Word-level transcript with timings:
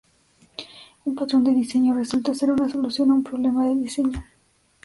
Un 1.07 1.13
patrón 1.19 1.43
de 1.43 1.53
diseño 1.61 1.93
resulta 1.93 2.33
ser 2.33 2.49
una 2.51 2.67
solución 2.69 3.11
a 3.11 3.13
un 3.13 3.23
problema 3.23 3.67
de 3.67 3.75
diseño. 3.75 4.25